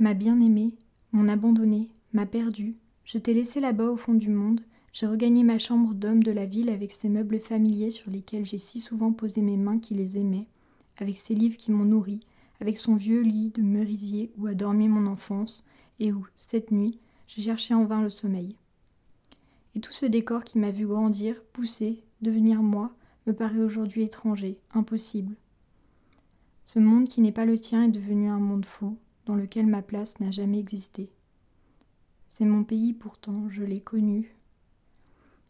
[0.00, 0.76] Ma bien-aimée,
[1.10, 2.76] mon abandonné, m'a perdu.
[3.04, 4.60] Je t'ai laissé là-bas au fond du monde.
[4.92, 8.58] J'ai regagné ma chambre d'homme de la ville avec ses meubles familiers sur lesquels j'ai
[8.58, 10.46] si souvent posé mes mains qui les aimaient,
[10.98, 12.20] avec ses livres qui m'ont nourri,
[12.60, 15.64] avec son vieux lit de merisier où a dormi mon enfance,
[15.98, 18.50] et où, cette nuit, j'ai cherché en vain le sommeil.
[19.74, 22.92] Et tout ce décor qui m'a vu grandir, pousser, devenir moi,
[23.26, 25.34] me paraît aujourd'hui étranger, impossible.
[26.64, 28.96] Ce monde qui n'est pas le tien est devenu un monde faux,
[29.28, 31.10] dans lequel ma place n'a jamais existé.
[32.28, 34.34] C'est mon pays pourtant, je l'ai connu.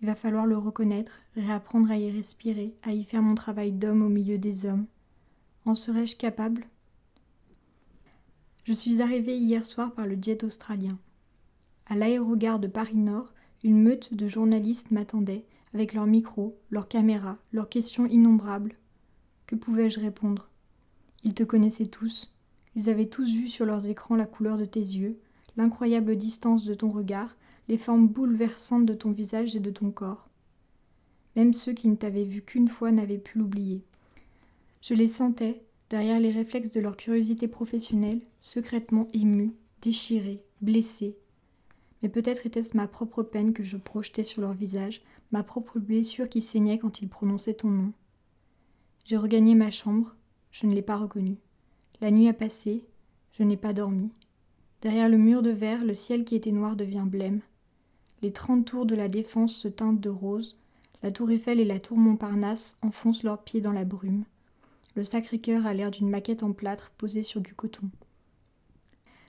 [0.00, 4.02] Il va falloir le reconnaître, réapprendre à y respirer, à y faire mon travail d'homme
[4.02, 4.86] au milieu des hommes.
[5.64, 6.68] En serais-je capable?
[8.62, 10.98] Je suis arrivée hier soir par le jet australien.
[11.86, 17.68] À l'aérogare de Paris-Nord, une meute de journalistes m'attendait, avec leurs micros, leurs caméras, leurs
[17.68, 18.76] questions innombrables.
[19.46, 20.48] Que pouvais-je répondre?
[21.24, 22.33] Ils te connaissaient tous.
[22.76, 25.18] Ils avaient tous vu sur leurs écrans la couleur de tes yeux,
[25.56, 27.36] l'incroyable distance de ton regard,
[27.68, 30.28] les formes bouleversantes de ton visage et de ton corps.
[31.36, 33.82] Même ceux qui ne t'avaient vu qu'une fois n'avaient pu l'oublier.
[34.82, 39.52] Je les sentais, derrière les réflexes de leur curiosité professionnelle, secrètement émus,
[39.82, 41.16] déchirés, blessés.
[42.02, 45.02] Mais peut-être était-ce ma propre peine que je projetais sur leur visage,
[45.32, 47.92] ma propre blessure qui saignait quand ils prononçaient ton nom.
[49.04, 50.14] J'ai regagné ma chambre,
[50.50, 51.38] je ne l'ai pas reconnue.
[52.04, 52.84] La nuit a passé,
[53.32, 54.10] je n'ai pas dormi.
[54.82, 57.40] Derrière le mur de verre, le ciel qui était noir devient blême.
[58.20, 60.58] Les trente tours de la défense se teintent de rose,
[61.02, 64.24] la tour Eiffel et la tour Montparnasse enfoncent leurs pieds dans la brume.
[64.96, 67.88] Le Sacré-Cœur a l'air d'une maquette en plâtre posée sur du coton.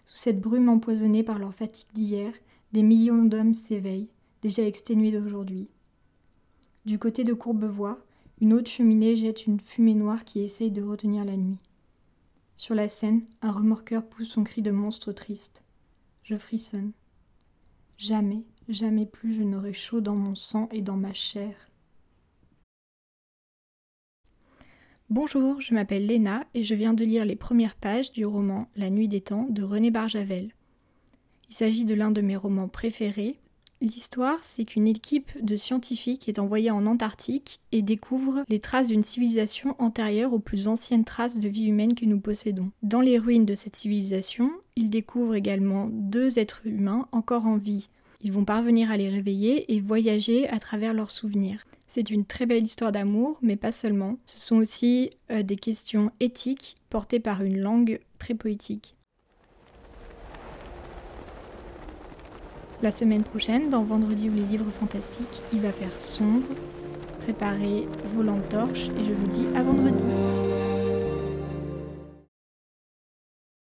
[0.03, 2.33] Sous cette brume empoisonnée par leur fatigue d'hier,
[2.73, 4.09] des millions d'hommes s'éveillent,
[4.41, 5.69] déjà exténués d'aujourd'hui.
[6.85, 7.99] Du côté de Courbevoie,
[8.41, 11.55] une haute cheminée jette une fumée noire qui essaye de retenir la nuit.
[12.55, 15.63] Sur la scène, un remorqueur pousse son cri de monstre triste.
[16.23, 16.93] Je frissonne.
[17.97, 21.53] Jamais, jamais plus je n'aurai chaud dans mon sang et dans ma chair.
[25.09, 28.89] Bonjour, je m'appelle Léna et je viens de lire les premières pages du roman La
[28.89, 30.51] nuit des temps de René Barjavel.
[31.49, 33.37] Il s'agit de l'un de mes romans préférés
[33.85, 39.03] L'histoire, c'est qu'une équipe de scientifiques est envoyée en Antarctique et découvre les traces d'une
[39.03, 42.71] civilisation antérieure aux plus anciennes traces de vie humaine que nous possédons.
[42.81, 47.89] Dans les ruines de cette civilisation, ils découvrent également deux êtres humains encore en vie.
[48.21, 51.63] Ils vont parvenir à les réveiller et voyager à travers leurs souvenirs.
[51.85, 54.17] C'est une très belle histoire d'amour, mais pas seulement.
[54.25, 58.95] Ce sont aussi euh, des questions éthiques portées par une langue très poétique.
[62.81, 66.47] La semaine prochaine, dans Vendredi ou les livres fantastiques, il va faire sombre.
[67.21, 70.03] Préparez vos lampes torches et je vous dis à vendredi.